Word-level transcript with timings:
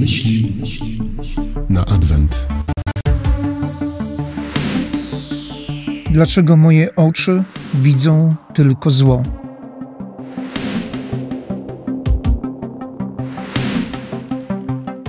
Myśli 0.00 0.52
na 1.68 1.80
adwent. 1.80 2.46
Dlaczego 6.10 6.56
moje 6.56 6.96
oczy 6.96 7.42
widzą 7.74 8.34
tylko 8.54 8.90
zło? 8.90 9.22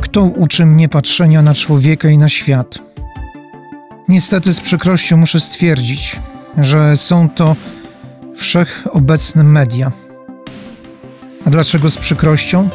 Kto 0.01 0.23
uczy 0.23 0.65
mnie 0.65 0.89
patrzenia 0.89 1.41
na 1.41 1.53
człowieka 1.53 2.09
i 2.09 2.17
na 2.17 2.29
świat? 2.29 2.79
Niestety 4.07 4.53
z 4.53 4.59
przykrością 4.59 5.17
muszę 5.17 5.39
stwierdzić, 5.39 6.19
że 6.57 6.97
są 6.97 7.29
to 7.29 7.55
wszechobecne 8.35 9.43
media. 9.43 9.91
A 11.45 11.49
dlaczego 11.49 11.89
z 11.89 11.97
przykrością? 11.97 12.69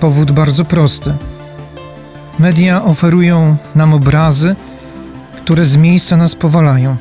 Powód 0.00 0.32
bardzo 0.32 0.64
prosty. 0.64 1.14
Media 2.38 2.84
oferują 2.84 3.56
nam 3.74 3.94
obrazy, 3.94 4.56
które 5.36 5.64
z 5.64 5.76
miejsca 5.76 6.16
nas 6.16 6.34
powalają. 6.34 6.96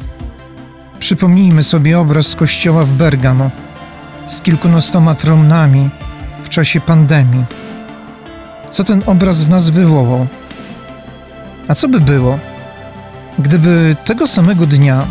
Przypomnijmy 1.00 1.64
sobie 1.64 2.00
obraz 2.00 2.36
kościoła 2.36 2.84
w 2.84 2.94
Bergamo 2.94 3.50
z 4.28 4.42
kilkunastoma 4.42 5.16
trumnami 5.16 5.90
w 6.44 6.50
czasie 6.50 6.82
pandemii. 6.82 7.46
Co 8.70 8.84
ten 8.84 9.04
obraz 9.06 9.44
w 9.44 9.50
nas 9.50 9.70
wywołał? 9.70 10.28
A 11.68 11.76
co 11.76 11.88
by 11.88 12.00
było, 12.00 12.40
gdyby 13.40 13.95
tego 14.06 14.28
samego 14.28 14.66
dnia 14.66 15.06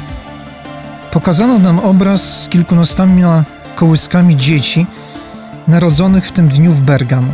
pokazano 1.12 1.58
nam 1.58 1.78
obraz 1.78 2.42
z 2.42 2.48
kilkunastoma 2.48 3.44
kołyskami 3.76 4.36
dzieci 4.36 4.86
narodzonych 5.68 6.26
w 6.26 6.32
tym 6.32 6.48
dniu 6.48 6.72
w 6.72 6.82
Bergamo? 6.82 7.32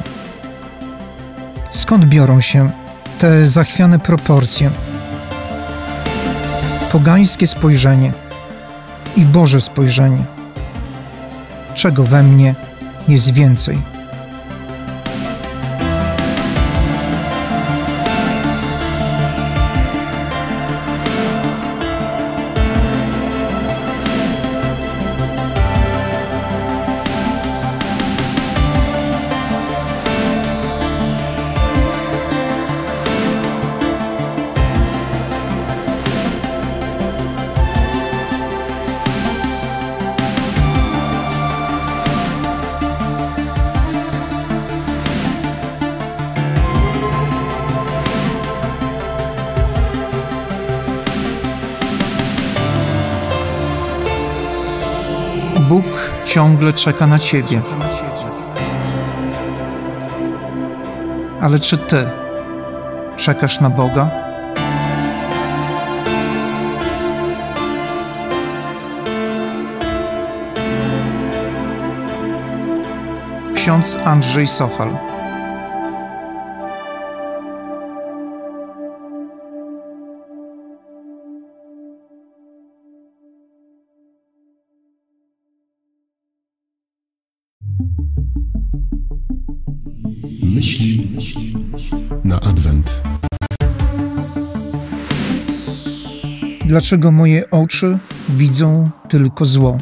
Skąd 1.73 2.05
biorą 2.05 2.41
się 2.41 2.71
te 3.19 3.47
zachwiane 3.47 3.99
proporcje? 3.99 4.71
Pogańskie 6.93 7.47
spojrzenie 7.47 8.13
i 9.17 9.25
Boże 9.25 9.61
spojrzenie. 9.61 10.25
Czego 11.75 12.05
we 12.05 12.23
mnie 12.23 12.55
jest 13.09 13.33
więcej? 13.33 13.79
Bóg 55.73 55.85
ciągle 56.25 56.73
czeka 56.73 57.07
na 57.07 57.19
ciebie. 57.19 57.61
Ale 61.41 61.59
czy 61.59 61.77
ty 61.77 62.09
czekasz 63.17 63.61
na 63.61 63.71
Boga? 63.71 64.11
Ksiądz 73.55 73.99
Andrzej 74.05 74.47
Sochal. 74.47 75.12
Myśli 90.55 91.09
na 92.25 92.41
adwent. 92.41 93.03
Dlaczego 96.67 97.13
moje 97.13 97.51
oczy 97.51 97.99
widzą 98.29 98.91
tylko 99.09 99.45
zło? 99.45 99.79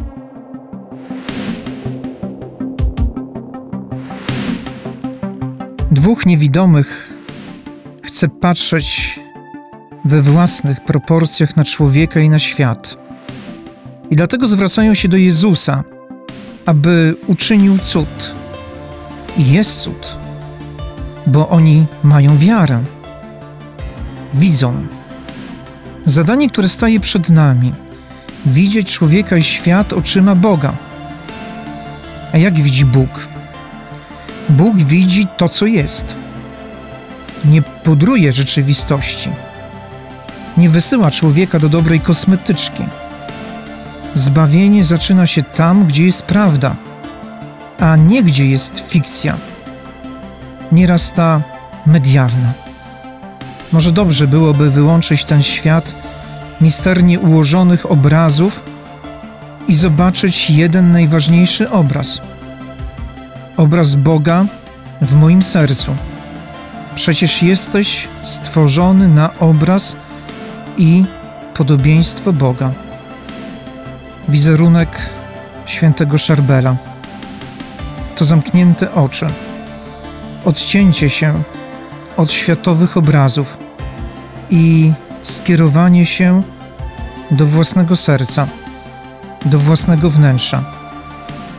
Dwóch 5.90 6.26
niewidomych 6.26 7.12
chce 8.02 8.28
patrzeć 8.28 9.20
we 10.04 10.22
własnych 10.22 10.84
proporcjach 10.84 11.56
na 11.56 11.64
człowieka 11.64 12.20
i 12.20 12.28
na 12.28 12.38
świat. 12.38 12.98
I 14.10 14.16
dlatego 14.16 14.46
zwracają 14.46 14.94
się 14.94 15.08
do 15.08 15.16
Jezusa, 15.16 15.84
aby 16.70 17.16
uczynił 17.26 17.78
cud. 17.78 18.34
I 19.36 19.52
jest 19.52 19.80
cud, 19.80 20.16
bo 21.26 21.48
oni 21.48 21.86
mają 22.02 22.38
wiarę. 22.38 22.82
Widzą. 24.34 24.86
Zadanie, 26.04 26.48
które 26.48 26.68
staje 26.68 27.00
przed 27.00 27.28
nami, 27.28 27.72
widzieć 28.46 28.92
człowieka 28.92 29.36
i 29.36 29.42
świat 29.42 29.92
oczyma 29.92 30.34
Boga. 30.34 30.72
A 32.32 32.38
jak 32.38 32.54
widzi 32.54 32.84
Bóg? 32.84 33.28
Bóg 34.48 34.76
widzi 34.76 35.26
to, 35.36 35.48
co 35.48 35.66
jest. 35.66 36.16
Nie 37.44 37.62
pudruje 37.62 38.32
rzeczywistości. 38.32 39.30
Nie 40.56 40.70
wysyła 40.70 41.10
człowieka 41.10 41.58
do 41.58 41.68
dobrej 41.68 42.00
kosmetyczki. 42.00 42.82
Zbawienie 44.14 44.84
zaczyna 44.84 45.26
się 45.26 45.42
tam, 45.42 45.86
gdzie 45.86 46.04
jest 46.04 46.22
prawda, 46.22 46.76
a 47.78 47.96
nie 47.96 48.22
gdzie 48.22 48.46
jest 48.46 48.84
fikcja. 48.88 49.36
Nieraz 50.72 51.12
ta 51.12 51.42
medialna. 51.86 52.52
Może 53.72 53.92
dobrze 53.92 54.26
byłoby 54.26 54.70
wyłączyć 54.70 55.24
ten 55.24 55.42
świat 55.42 55.94
misternie 56.60 57.20
ułożonych 57.20 57.90
obrazów 57.90 58.62
i 59.68 59.74
zobaczyć 59.74 60.50
jeden 60.50 60.92
najważniejszy 60.92 61.70
obraz. 61.70 62.20
Obraz 63.56 63.94
Boga 63.94 64.44
w 65.02 65.14
moim 65.14 65.42
sercu. 65.42 65.96
Przecież 66.94 67.42
jesteś 67.42 68.08
stworzony 68.24 69.08
na 69.08 69.38
obraz 69.38 69.96
i 70.78 71.04
podobieństwo 71.54 72.32
Boga. 72.32 72.70
Wizerunek 74.30 75.10
świętego 75.66 76.18
Szarbela 76.18 76.76
to 78.16 78.24
zamknięte 78.24 78.94
oczy, 78.94 79.26
odcięcie 80.44 81.10
się 81.10 81.42
od 82.16 82.32
światowych 82.32 82.96
obrazów 82.96 83.58
i 84.50 84.92
skierowanie 85.22 86.06
się 86.06 86.42
do 87.30 87.46
własnego 87.46 87.96
serca, 87.96 88.46
do 89.44 89.58
własnego 89.58 90.10
wnętrza, 90.10 90.64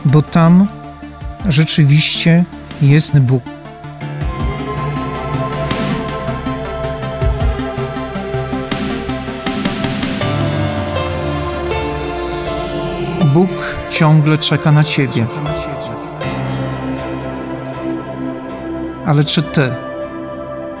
bo 0.04 0.22
tam 0.22 0.68
rzeczywiście 1.48 2.44
jest 2.82 3.18
Bóg. 3.18 3.61
Bóg 13.34 13.50
ciągle 13.90 14.38
czeka 14.38 14.72
na 14.72 14.84
ciebie. 14.84 15.26
Ale 19.06 19.24
czy 19.24 19.42
ty 19.42 19.74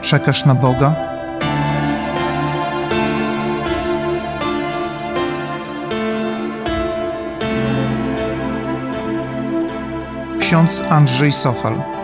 czekasz 0.00 0.44
na 0.44 0.54
Boga? 0.54 0.94
Ksiądz 10.40 10.82
Andrzej 10.90 11.32
Sochal. 11.32 12.01